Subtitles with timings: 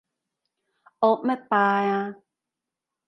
[1.01, 2.15] 惡乜霸啊？